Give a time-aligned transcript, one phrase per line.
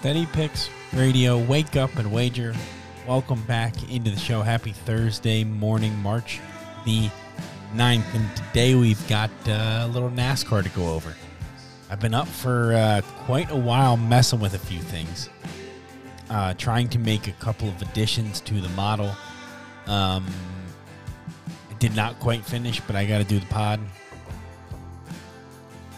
[0.00, 1.36] Steady Picks Radio.
[1.36, 2.54] Wake up and wager.
[3.06, 4.40] Welcome back into the show.
[4.40, 6.40] Happy Thursday morning, March
[6.86, 7.10] the
[7.74, 8.14] 9th.
[8.14, 11.14] And today we've got uh, a little NASCAR to go over.
[11.90, 15.28] I've been up for uh, quite a while messing with a few things,
[16.30, 19.14] uh, trying to make a couple of additions to the model.
[19.86, 20.26] Um,
[21.70, 23.80] I did not quite finish, but I got to do the pod.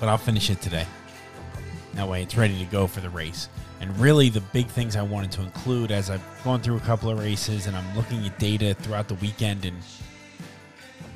[0.00, 0.88] But I'll finish it today.
[1.94, 3.48] That way it's ready to go for the race.
[3.80, 7.10] And really, the big things I wanted to include as I've gone through a couple
[7.10, 9.76] of races and I'm looking at data throughout the weekend and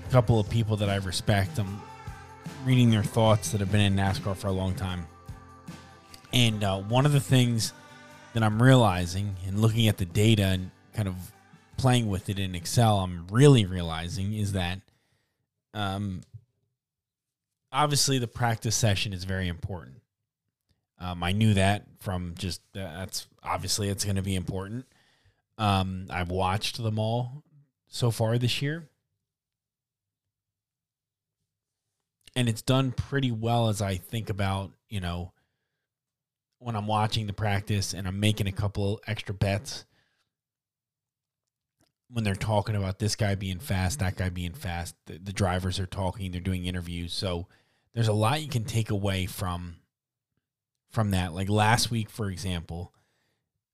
[0.07, 1.59] a couple of people that I respect.
[1.59, 1.81] I'm
[2.65, 5.07] reading their thoughts that have been in NASCAR for a long time.
[6.33, 7.73] And uh, one of the things
[8.35, 11.15] that I'm realizing and looking at the data and kind of
[11.77, 14.81] playing with it in Excel, I'm really realizing is that
[15.73, 16.23] um,
[17.73, 19.96] obviously the practice session is very important.
[20.99, 24.87] Um, I knew that from just uh, that's obviously it's going to be important.
[25.59, 27.43] Um, I've watched them all
[27.89, 28.89] so far this year,
[32.35, 35.33] and it's done pretty well as I think about you know
[36.59, 39.85] when I'm watching the practice and I'm making a couple extra bets
[42.09, 44.95] when they're talking about this guy being fast, that guy being fast.
[45.07, 47.49] The, the drivers are talking, they're doing interviews, so
[47.93, 49.77] there's a lot you can take away from
[50.97, 51.35] from that.
[51.35, 52.91] Like last week, for example,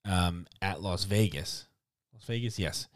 [0.05, 1.69] um, at Las Vegas,
[2.12, 2.88] Las Vegas, yes,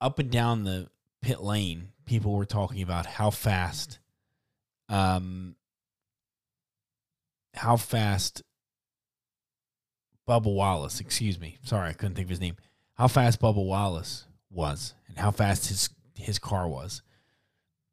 [0.00, 0.88] up and down the
[1.22, 4.00] pit lane, people were talking about how fast,
[4.88, 5.54] um,
[7.54, 8.42] how fast
[10.28, 12.56] Bubba Wallace, excuse me, sorry, I couldn't think of his name,
[12.94, 17.02] how fast Bubba Wallace was and how fast his his car was.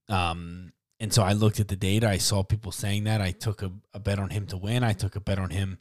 [0.09, 2.09] Um, and so I looked at the data.
[2.09, 3.21] I saw people saying that.
[3.21, 4.83] I took a, a, bet on him to win.
[4.83, 5.77] I took a bet on him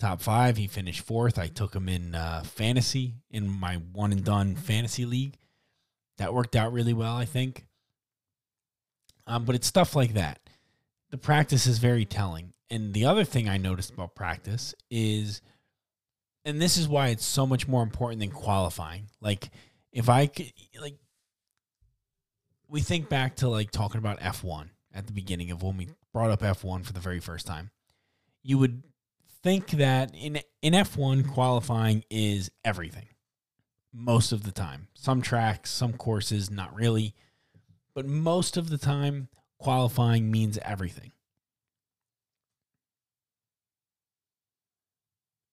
[0.00, 0.56] top five.
[0.56, 1.38] He finished fourth.
[1.38, 5.36] I took him in uh, fantasy in my one and done fantasy league.
[6.18, 7.66] That worked out really well, I think.
[9.28, 10.40] Um, but it's stuff like that.
[11.10, 12.52] The practice is very telling.
[12.70, 15.40] And the other thing I noticed about practice is,
[16.44, 19.08] and this is why it's so much more important than qualifying.
[19.20, 19.50] Like,
[19.92, 20.96] if I could, like,
[22.68, 26.30] we think back to like talking about F1 at the beginning of when we brought
[26.30, 27.70] up F1 for the very first time.
[28.42, 28.82] You would
[29.42, 33.06] think that in in F1 qualifying is everything.
[33.92, 34.88] Most of the time.
[34.94, 37.14] Some tracks, some courses not really,
[37.94, 39.28] but most of the time
[39.58, 41.12] qualifying means everything.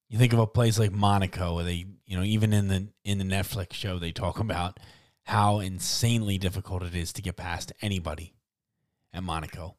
[0.10, 3.18] You think of a place like Monaco where they, you know, even in the in
[3.18, 4.80] the Netflix show they talk about
[5.26, 8.34] how insanely difficult it is to get past anybody
[9.14, 9.76] at Monaco.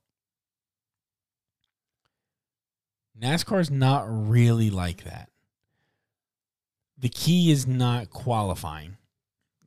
[3.20, 5.30] NASCAR is not really like that.
[6.98, 8.96] The key is not qualifying.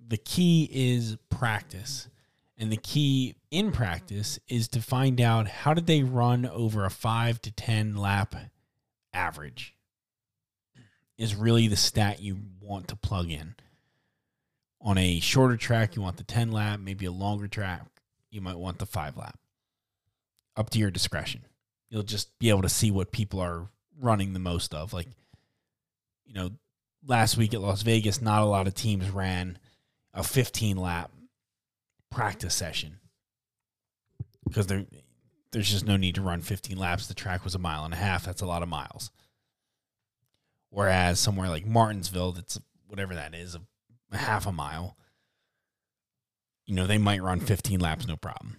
[0.08, 2.10] The key is practice.
[2.58, 6.92] And the key in practice is to find out how did they run over a
[6.92, 8.36] 5 to 10 lap
[9.14, 9.76] average.
[11.18, 13.56] Is really the stat you want to plug in.
[14.82, 17.86] On a shorter track, you want the 10 lap, maybe a longer track,
[18.32, 19.38] you might want the 5 lap.
[20.56, 21.42] Up to your discretion.
[21.90, 23.68] You'll just be able to see what people are
[24.00, 24.94] running the most of.
[24.94, 25.08] Like,
[26.26, 26.52] you know,
[27.06, 29.58] last week at Las Vegas, not a lot of teams ran
[30.14, 31.12] a 15 lap
[32.10, 33.00] practice session
[34.44, 34.86] because there
[35.52, 37.08] there's just no need to run 15 laps.
[37.08, 38.26] The track was a mile and a half.
[38.26, 39.12] That's a lot of miles.
[40.70, 43.62] Whereas somewhere like Martinsville, that's whatever that is, a
[44.12, 44.98] a half a mile,
[46.66, 48.58] you know, they might run 15 laps, no problem.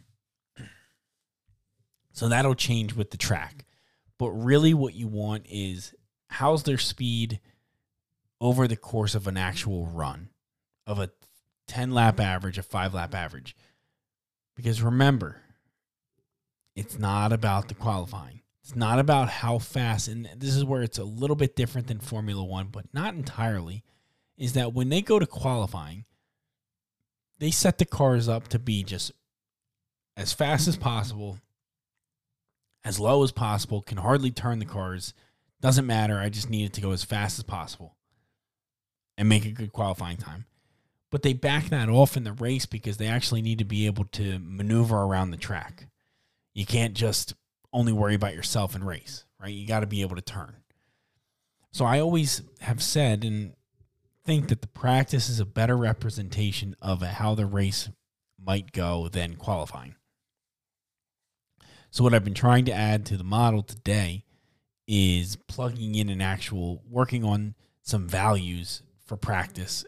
[2.12, 3.64] So that'll change with the track.
[4.19, 5.94] But really, what you want is
[6.29, 7.41] how's their speed
[8.41, 10.31] over the course of an actual run
[10.87, 11.11] of a
[11.69, 13.56] 10 lap average, a five lap average.
[14.56, 15.37] Because remember,
[16.75, 18.41] it's not about the qualifying.
[18.62, 21.99] It's not about how fast, and this is where it's a little bit different than
[21.99, 23.85] Formula One, but not entirely.
[24.40, 26.06] Is that when they go to qualifying,
[27.38, 29.12] they set the cars up to be just
[30.16, 31.38] as fast as possible,
[32.82, 35.12] as low as possible, can hardly turn the cars.
[35.60, 36.19] Doesn't matter.
[36.19, 37.96] I just need it to go as fast as possible
[39.19, 40.46] and make a good qualifying time.
[41.10, 44.06] But they back that off in the race because they actually need to be able
[44.12, 45.86] to maneuver around the track.
[46.54, 47.34] You can't just
[47.75, 49.52] only worry about yourself in race, right?
[49.52, 50.56] You got to be able to turn.
[51.72, 53.52] So I always have said and
[54.31, 57.88] think that the practice is a better representation of how the race
[58.41, 59.97] might go than qualifying.
[61.91, 64.23] So what I've been trying to add to the model today
[64.87, 69.85] is plugging in an actual working on some values for practice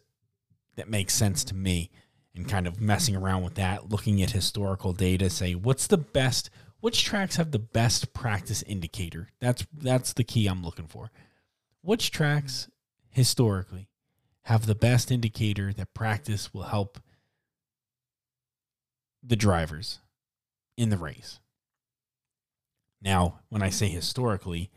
[0.74, 1.92] that makes sense to me
[2.34, 6.50] and kind of messing around with that, looking at historical data, say what's the best
[6.80, 9.28] which tracks have the best practice indicator?
[9.38, 11.12] That's that's the key I'm looking for.
[11.80, 12.68] Which tracks
[13.08, 13.86] historically
[14.44, 16.98] have the best indicator that practice will help
[19.22, 20.00] the drivers
[20.76, 21.38] in the race?
[23.00, 24.70] Now, when I say historically,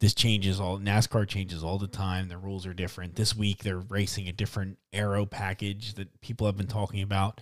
[0.00, 2.28] this changes all NASCAR changes all the time.
[2.28, 3.16] The rules are different.
[3.16, 7.40] This week they're racing a different aero package that people have been talking about.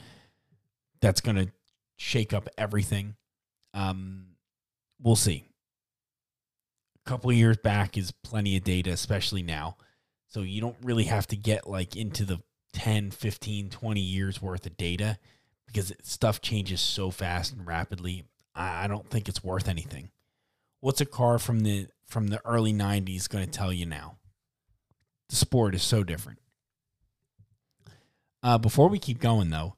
[1.00, 1.53] That's going to
[1.97, 3.15] shake up everything.
[3.75, 4.26] Um,
[5.00, 5.44] we'll see.
[7.06, 9.76] A couple years back is plenty of data, especially now.
[10.28, 12.40] So you don't really have to get like into the
[12.75, 15.19] 10, 15, 20 years worth of data
[15.66, 18.25] because stuff changes so fast and rapidly.
[18.54, 20.10] I, I don't think it's worth anything.
[20.80, 24.16] What's a car from the from the early 90s going to tell you now?
[25.28, 26.38] The sport is so different.
[28.42, 29.74] Uh, before we keep going, though,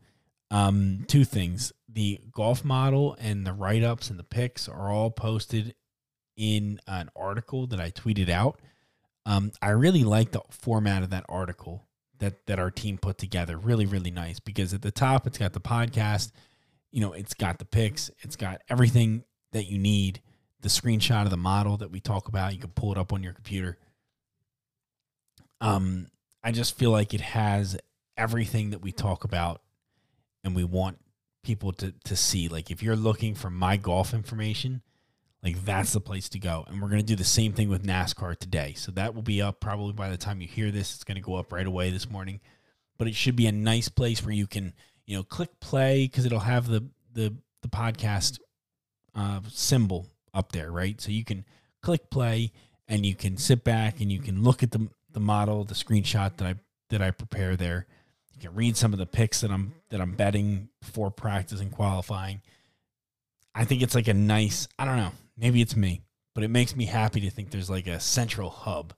[0.50, 5.10] um, two things the golf model and the write ups and the picks are all
[5.10, 5.74] posted
[6.36, 8.60] in an article that I tweeted out.
[9.30, 11.86] Um, I really like the format of that article
[12.18, 13.56] that that our team put together.
[13.56, 16.32] Really, really nice because at the top it's got the podcast,
[16.90, 19.22] you know, it's got the picks, it's got everything
[19.52, 20.20] that you need.
[20.62, 23.22] The screenshot of the model that we talk about, you can pull it up on
[23.22, 23.78] your computer.
[25.60, 26.08] Um,
[26.42, 27.78] I just feel like it has
[28.16, 29.62] everything that we talk about
[30.42, 30.98] and we want
[31.44, 32.48] people to to see.
[32.48, 34.82] Like if you're looking for my golf information,
[35.42, 36.64] like that's the place to go.
[36.68, 38.74] And we're going to do the same thing with NASCAR today.
[38.76, 40.94] So that will be up probably by the time you hear this.
[40.94, 42.40] It's going to go up right away this morning.
[42.98, 44.74] But it should be a nice place where you can,
[45.06, 48.38] you know, click play because it'll have the the the podcast
[49.14, 51.00] uh, symbol up there, right?
[51.00, 51.44] So you can
[51.82, 52.52] click play
[52.86, 56.36] and you can sit back and you can look at the the model, the screenshot
[56.36, 56.54] that I
[56.90, 57.86] that I prepare there
[58.40, 61.70] you can read some of the picks that I'm that I'm betting before practice and
[61.70, 62.40] qualifying.
[63.54, 66.02] I think it's like a nice, I don't know, maybe it's me,
[66.34, 68.94] but it makes me happy to think there's like a central hub.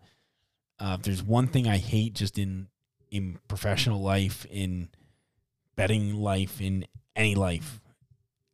[0.79, 2.69] Uh, if there's one thing I hate just in
[3.11, 4.89] in professional life, in
[5.77, 7.81] betting life, in any life,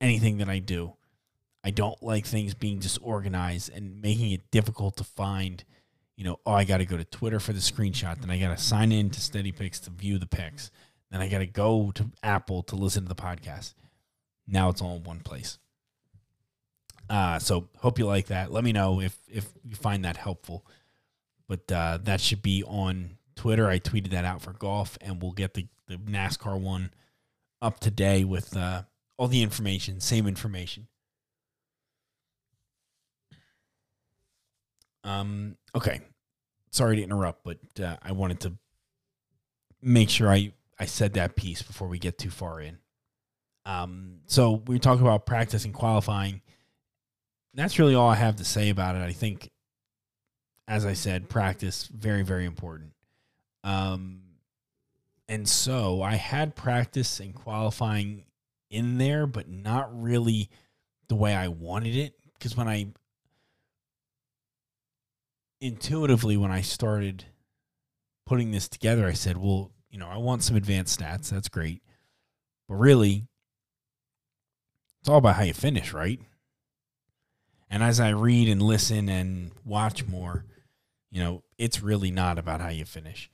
[0.00, 0.94] anything that I do,
[1.62, 5.64] I don't like things being disorganized and making it difficult to find.
[6.16, 8.56] You know, oh, I got to go to Twitter for the screenshot, then I got
[8.56, 10.70] to sign in to Steady Picks to view the picks.
[11.10, 13.74] Then I got to go to Apple to listen to the podcast.
[14.46, 15.58] Now it's all in one place.
[17.08, 18.52] Uh, so hope you like that.
[18.52, 20.66] Let me know if if you find that helpful.
[21.49, 23.68] But uh, that should be on Twitter.
[23.68, 26.92] I tweeted that out for golf, and we'll get the, the NASCAR one
[27.62, 28.82] up today with uh,
[29.16, 30.88] all the information, same information.
[35.04, 35.56] Um.
[35.75, 36.00] Okay.
[36.71, 38.52] Sorry to interrupt, but uh, I wanted to
[39.80, 42.78] make sure I I said that piece before we get too far in.
[43.64, 46.42] Um, so we talk about practice and qualifying.
[47.58, 49.02] That's really all I have to say about it.
[49.02, 49.50] I think,
[50.68, 52.92] as I said, practice very very important.
[53.64, 54.20] Um,
[55.28, 58.22] and so I had practice and qualifying
[58.70, 60.50] in there, but not really
[61.08, 62.14] the way I wanted it.
[62.34, 62.86] Because when I
[65.60, 67.24] intuitively, when I started
[68.24, 71.30] putting this together, I said, well, you know, I want some advanced stats.
[71.30, 71.82] That's great.
[72.68, 73.26] But really,
[75.00, 76.20] it's all about how you finish, right?
[77.70, 80.44] And as I read and listen and watch more,
[81.10, 83.30] you know, it's really not about how you finish.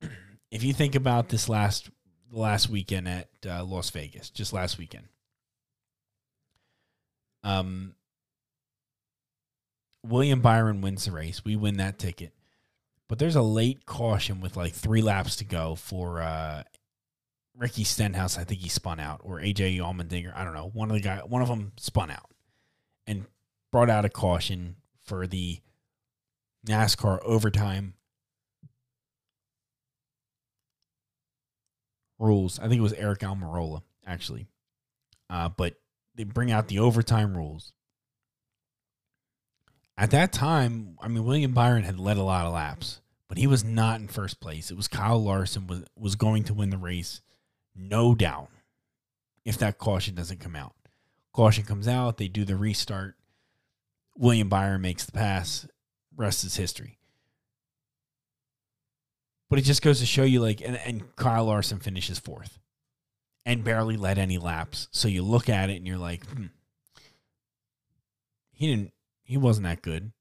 [0.50, 1.90] if you think about this last
[2.32, 5.08] last weekend at uh, Las Vegas, just last weekend,
[7.42, 7.94] um,
[10.04, 11.44] William Byron wins the race.
[11.44, 12.32] We win that ticket.
[13.08, 16.62] But there's a late caution with like three laps to go for uh,
[17.56, 18.38] Ricky Stenhouse.
[18.38, 20.32] I think he spun out, or AJ Allmendinger.
[20.34, 20.70] I don't know.
[20.72, 22.30] One of the guy, one of them spun out.
[23.06, 23.26] and
[23.70, 25.60] brought out a caution for the
[26.66, 27.94] NASCAR overtime
[32.18, 32.58] rules.
[32.58, 34.48] I think it was Eric Almirola, actually.
[35.28, 35.74] Uh, but
[36.14, 37.72] they bring out the overtime rules.
[39.96, 43.46] At that time, I mean, William Byron had led a lot of laps, but he
[43.46, 44.70] was not in first place.
[44.70, 47.20] It was Kyle Larson was, was going to win the race,
[47.76, 48.48] no doubt,
[49.44, 50.74] if that caution doesn't come out.
[51.32, 53.16] Caution comes out, they do the restart.
[54.20, 55.66] William Byron makes the pass.
[56.14, 56.98] Rest is history.
[59.48, 62.58] But it just goes to show you, like, and, and Kyle Larson finishes fourth
[63.46, 64.88] and barely led any laps.
[64.92, 66.46] So you look at it and you're like, hmm,
[68.52, 68.92] he didn't,
[69.24, 70.12] he wasn't that good.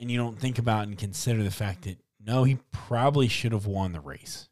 [0.00, 3.66] And you don't think about and consider the fact that no, he probably should have
[3.66, 4.48] won the race.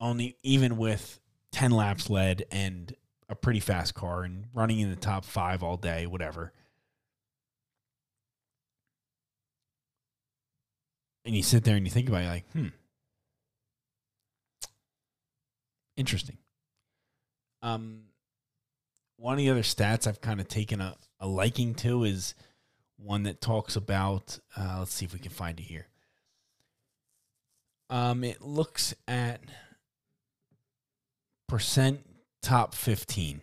[0.00, 1.18] Only even with
[1.50, 2.94] 10 laps led and
[3.28, 6.52] a pretty fast car and running in the top five all day, whatever.
[11.24, 12.68] And you sit there and you think about it, like, hmm,
[15.96, 16.38] interesting.
[17.62, 18.06] Um,
[19.18, 22.34] one of the other stats I've kind of taken a, a liking to is
[22.96, 24.40] one that talks about.
[24.56, 25.86] Uh, let's see if we can find it here.
[27.88, 29.40] Um, it looks at
[31.48, 32.00] percent
[32.40, 33.42] top fifteen.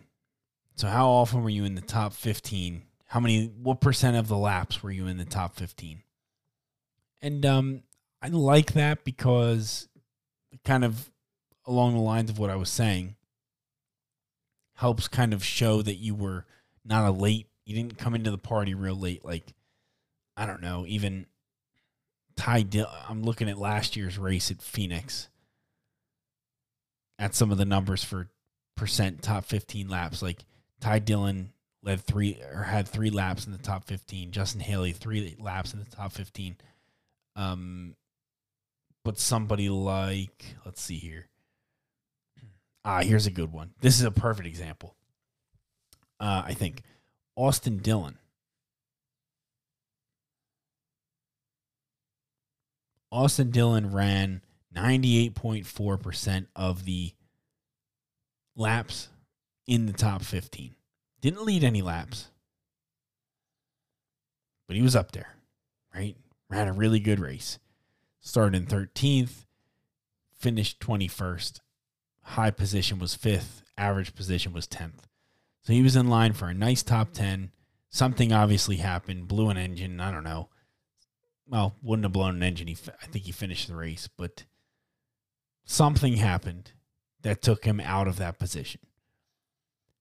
[0.76, 2.82] So how often were you in the top fifteen?
[3.06, 3.46] How many?
[3.46, 6.02] What percent of the laps were you in the top fifteen?
[7.22, 7.82] And um,
[8.22, 9.88] I like that because
[10.64, 11.10] kind of
[11.66, 13.16] along the lines of what I was saying
[14.74, 16.46] helps kind of show that you were
[16.84, 19.24] not a late you didn't come into the party real late.
[19.24, 19.44] Like
[20.36, 21.26] i don't know even
[22.36, 25.28] ty Dill- i'm looking at last year's race at phoenix
[27.18, 28.28] at some of the numbers for
[28.76, 30.22] percent top 15 laps.
[30.22, 30.44] Like
[30.80, 35.36] ty dillon led three or had three laps in the top 15 justin haley three
[35.38, 36.56] laps in the top 15
[37.36, 37.94] um
[39.04, 41.30] but somebody like let's see here
[42.84, 43.72] Ah, here's a good one.
[43.80, 44.94] This is a perfect example.
[46.18, 46.82] Uh, I think
[47.36, 48.18] Austin Dillon.
[53.12, 54.40] Austin Dillon ran
[54.74, 57.12] 98.4% of the
[58.56, 59.08] laps
[59.66, 60.74] in the top 15.
[61.20, 62.28] Didn't lead any laps,
[64.68, 65.34] but he was up there,
[65.94, 66.16] right?
[66.50, 67.58] Ran a really good race.
[68.20, 69.46] Started in 13th,
[70.36, 71.60] finished 21st
[72.22, 75.04] high position was fifth, average position was 10th.
[75.62, 77.50] So he was in line for a nice top 10.
[77.90, 80.00] Something obviously happened, blew an engine.
[80.00, 80.48] I don't know.
[81.46, 82.68] Well, wouldn't have blown an engine.
[82.68, 84.44] He, I think he finished the race, but
[85.64, 86.72] something happened
[87.22, 88.80] that took him out of that position.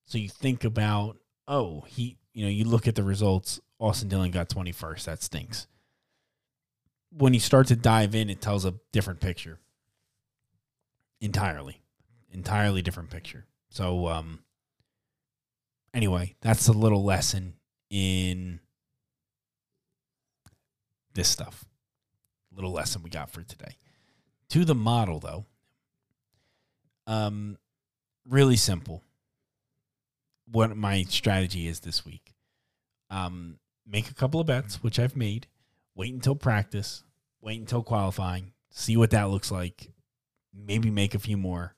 [0.06, 3.60] So you think about, oh, he, you know, you look at the results.
[3.80, 5.06] Austin Dillon got 21st.
[5.06, 5.68] That stinks.
[7.12, 9.60] When you start to dive in, it tells a different picture
[11.22, 11.82] entirely
[12.32, 13.46] entirely different picture.
[13.70, 14.40] So, um,
[15.94, 17.54] anyway, that's a little lesson
[17.90, 18.60] in
[21.14, 21.66] this stuff.
[22.54, 23.76] Little lesson we got for today.
[24.50, 25.46] To the model, though,
[27.06, 27.58] um,
[28.28, 29.04] really simple.
[30.52, 32.34] What my strategy is this week:
[33.12, 35.46] um, make a couple of bets, which I've made.
[36.00, 37.04] Wait until practice.
[37.42, 38.54] Wait until qualifying.
[38.72, 39.92] See what that looks like.
[40.54, 41.76] Maybe make a few more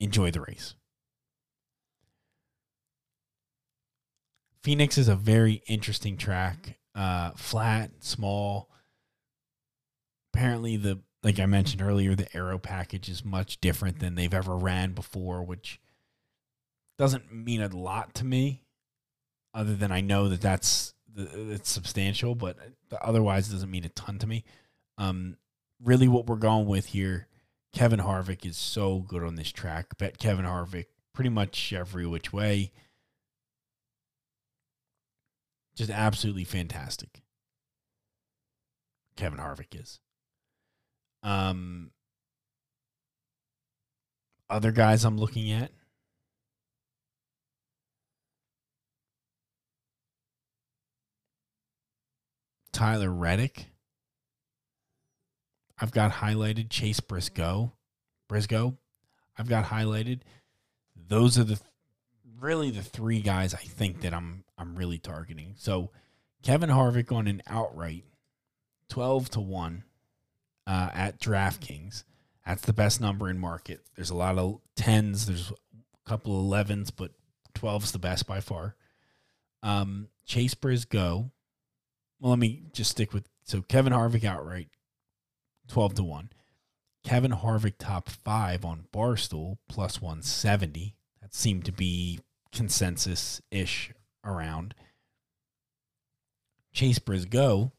[0.00, 0.76] enjoy the race.
[4.64, 6.78] Phoenix is a very interesting track.
[6.94, 8.70] Uh, flat, small.
[10.32, 14.56] Apparently, the like I mentioned earlier, the aero package is much different than they've ever
[14.56, 15.82] ran before, which
[16.96, 18.64] doesn't mean a lot to me,
[19.52, 22.56] other than I know that that's it's substantial, but
[23.00, 24.44] otherwise doesn't mean a ton to me.
[24.98, 25.36] Um,
[25.82, 27.28] really, what we're going with here
[27.72, 29.96] Kevin Harvick is so good on this track.
[29.98, 32.72] Bet Kevin Harvick pretty much every which way.
[35.76, 37.22] Just absolutely fantastic.
[39.16, 40.00] Kevin Harvick is.
[41.22, 41.90] Um,
[44.48, 45.70] other guys I'm looking at.
[52.80, 53.66] Tyler Reddick.
[55.78, 57.74] I've got highlighted Chase Briscoe.
[58.26, 58.78] Briscoe,
[59.36, 60.20] I've got highlighted.
[60.96, 61.60] Those are the
[62.38, 65.56] really the three guys I think that I'm I'm really targeting.
[65.58, 65.90] So
[66.42, 68.04] Kevin Harvick on an outright,
[68.88, 69.84] twelve to one,
[70.66, 72.04] uh, at DraftKings.
[72.46, 73.82] That's the best number in market.
[73.94, 75.26] There's a lot of tens.
[75.26, 77.10] There's a couple of elevens, but
[77.52, 78.74] 12 is the best by far.
[79.62, 81.30] Um, Chase Briscoe.
[82.20, 84.68] Well, let me just stick with so Kevin Harvick outright,
[85.68, 86.30] 12 to 1.
[87.02, 90.96] Kevin Harvick top five on Barstool plus 170.
[91.22, 92.20] That seemed to be
[92.52, 93.92] consensus ish
[94.24, 94.74] around.
[96.72, 97.72] Chase Briscoe,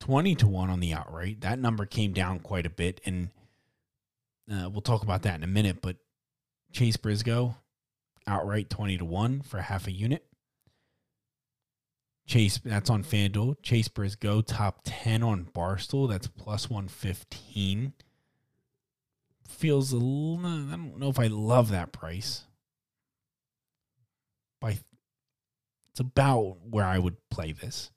[0.00, 1.40] 20 to 1 on the outright.
[1.40, 3.00] That number came down quite a bit.
[3.04, 3.30] And
[4.50, 5.82] uh, we'll talk about that in a minute.
[5.82, 5.96] But
[6.72, 7.56] Chase Briscoe,
[8.26, 10.24] outright 20 to 1 for half a unit.
[12.26, 13.62] Chase, that's on FanDuel.
[13.62, 16.08] Chase Briscoe, top 10 on Barstool.
[16.08, 17.92] That's plus 115.
[19.48, 22.44] Feels a little, I don't know if I love that price.
[24.60, 24.78] By,
[25.90, 27.92] it's about where I would play this.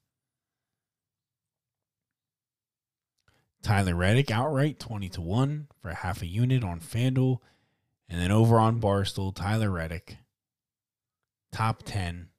[3.64, 7.40] Tyler Reddick outright 20 to 1 for half a unit on FanDuel.
[8.08, 10.18] And then over on Barstool, Tyler Reddick,
[11.52, 12.30] top 10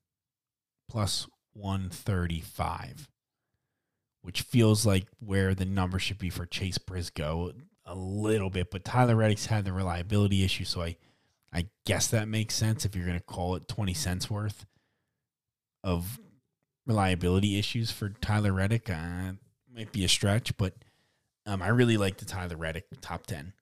[0.88, 3.08] plus 135,
[4.22, 7.52] which feels like where the number should be for Chase Briscoe
[7.84, 8.70] a little bit.
[8.70, 10.96] But Tyler Reddick's had the reliability issue, so I,
[11.52, 14.66] I guess that makes sense if you're going to call it 20 cents worth
[15.82, 16.20] of
[16.86, 18.90] reliability issues for Tyler Reddick.
[18.90, 19.32] Uh,
[19.74, 20.74] might be a stretch, but
[21.46, 23.52] um, I really like the Tyler Reddick top 10.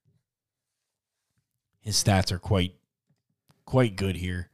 [1.80, 2.74] His stats are quite
[3.64, 4.50] quite good here.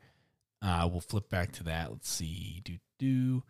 [0.61, 1.91] Uh, we'll flip back to that.
[1.91, 2.61] Let's see.
[2.65, 3.43] Do do.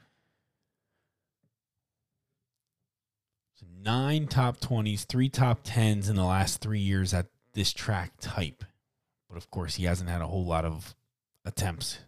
[3.83, 8.65] Nine top 20s, three top 10s in the last three years at this track type.
[9.29, 10.95] But of course, he hasn't had a whole lot of
[11.45, 11.99] attempts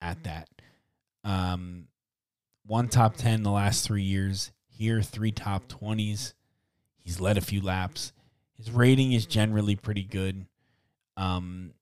[0.00, 0.48] at that.
[1.24, 1.88] Um,
[2.64, 4.52] one top 10 the last three years.
[4.68, 6.34] Here, three top 20s.
[7.02, 8.12] He's led a few laps.
[8.56, 10.46] His rating is generally pretty good.
[11.16, 11.72] Um,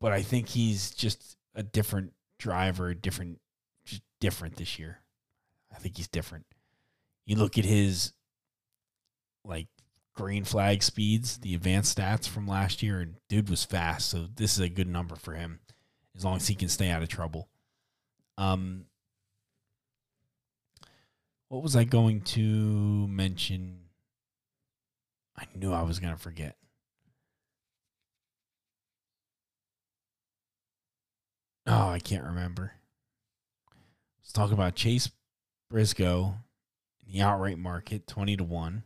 [0.00, 3.40] but I think he's just a different driver, different
[4.20, 4.98] different this year.
[5.72, 6.46] I think he's different.
[7.26, 8.12] You look at his
[9.44, 9.68] like
[10.14, 14.08] green flag speeds, the advanced stats from last year, and dude was fast.
[14.08, 15.60] So this is a good number for him
[16.16, 17.48] as long as he can stay out of trouble.
[18.36, 18.86] Um,
[21.48, 22.40] what was I going to
[23.08, 23.80] mention?
[25.36, 26.56] I knew I was going to forget.
[31.66, 32.72] Oh, I can't remember.
[34.28, 35.10] Let's talk about Chase
[35.70, 36.34] Briscoe
[37.06, 38.82] in the outright market, 20 to 1.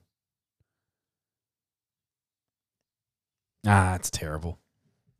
[3.66, 4.60] Ah, it's terrible.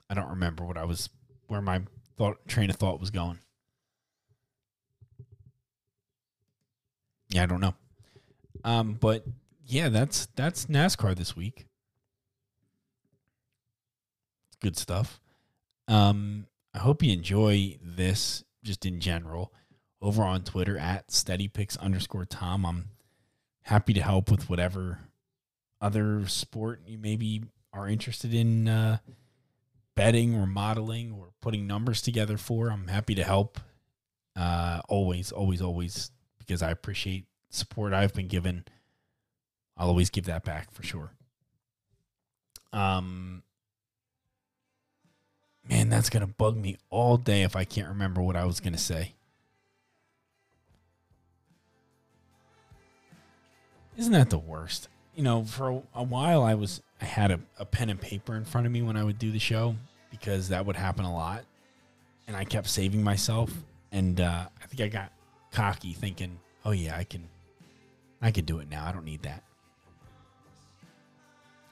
[0.08, 1.10] I don't remember what I was
[1.48, 1.80] where my
[2.16, 3.40] thought train of thought was going.
[7.30, 7.74] Yeah, I don't know.
[8.62, 9.24] Um, but
[9.66, 11.66] yeah, that's that's NASCAR this week.
[14.60, 15.20] Good stuff.
[15.88, 19.52] Um, I hope you enjoy this just in general
[20.02, 22.66] over on Twitter at steadypicks underscore Tom.
[22.66, 22.88] I'm
[23.62, 24.98] happy to help with whatever
[25.80, 28.98] other sport you maybe are interested in uh,
[29.94, 32.70] betting or modeling or putting numbers together for.
[32.70, 33.58] I'm happy to help.
[34.34, 38.64] Uh, always, always, always, because I appreciate support I've been given.
[39.76, 41.12] I'll always give that back for sure.
[42.72, 43.42] Um,
[45.68, 48.78] man, that's gonna bug me all day if I can't remember what I was gonna
[48.78, 49.14] say.
[53.96, 54.88] Isn't that the worst?
[55.14, 58.44] You know, for a, while I was I had a, a pen and paper in
[58.44, 59.76] front of me when I would do the show
[60.10, 61.44] because that would happen a lot,
[62.26, 63.52] and I kept saving myself.
[63.90, 65.12] And uh, I think I got
[65.50, 67.28] cocky, thinking, "Oh yeah, I can,
[68.22, 68.86] I can do it now.
[68.86, 69.42] I don't need that."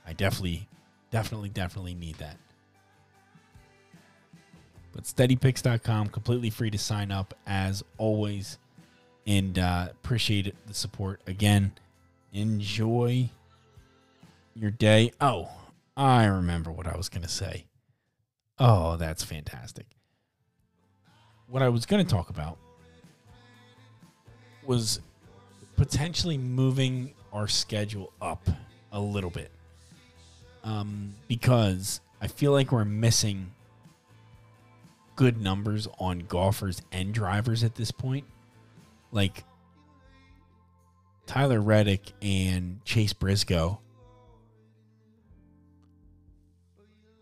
[0.07, 0.69] I definitely,
[1.11, 2.37] definitely, definitely need that.
[4.93, 8.59] But steadypicks.com, completely free to sign up as always.
[9.27, 11.73] And uh, appreciate the support again
[12.33, 13.31] enjoy
[14.55, 15.13] your day.
[15.21, 15.49] Oh,
[15.97, 17.67] I remember what I was going to say.
[18.59, 19.87] Oh, that's fantastic.
[21.47, 22.59] What I was going to talk about
[24.65, 25.01] was
[25.77, 28.49] potentially moving our schedule up
[28.93, 29.51] a little bit.
[30.63, 33.53] Um, because I feel like we're missing
[35.17, 38.25] good numbers on golfers and drivers at this point.
[39.11, 39.45] Like,
[41.31, 43.79] Tyler Reddick and Chase Briscoe,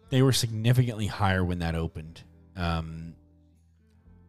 [0.08, 2.22] they were significantly higher when that opened.
[2.56, 3.12] Um,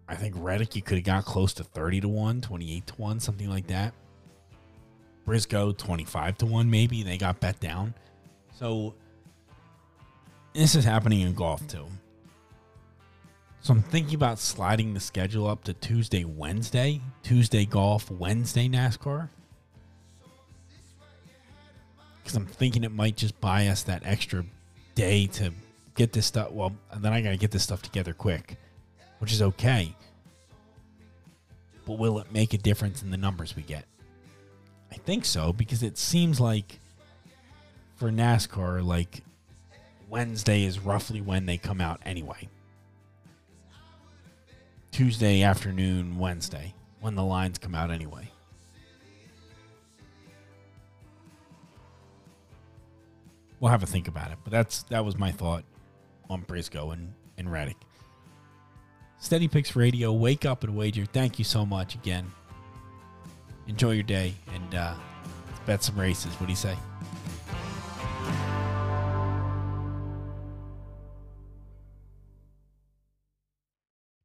[0.06, 3.20] I think Reddick, you could have got close to 30 to 1, 28 to 1,
[3.22, 3.94] something like that.
[5.24, 7.02] Briscoe, 25 to 1, maybe.
[7.02, 7.94] They got bet down.
[8.56, 8.96] So
[10.52, 11.86] this is happening in golf too.
[13.62, 19.30] So I'm thinking about sliding the schedule up to Tuesday, Wednesday, Tuesday golf, Wednesday NASCAR.
[22.30, 24.46] Because I'm thinking it might just buy us that extra
[24.94, 25.52] day to
[25.96, 26.52] get this stuff.
[26.52, 28.56] Well, and then I got to get this stuff together quick,
[29.18, 29.96] which is okay.
[31.88, 33.86] But will it make a difference in the numbers we get?
[34.92, 36.80] I think so because it seems like
[37.96, 39.24] for NASCAR, like
[40.08, 42.48] Wednesday is roughly when they come out anyway.
[44.92, 48.30] Tuesday afternoon, Wednesday, when the lines come out anyway.
[53.60, 55.64] We'll have a think about it, but that's that was my thought
[56.30, 57.78] on Briscoe and, and Reddick.
[59.20, 61.06] Steady Picks Radio, wake up and wager.
[61.06, 62.32] Thank you so much again.
[63.68, 64.94] Enjoy your day and uh,
[65.66, 66.34] bet some races.
[66.36, 66.76] What do you say?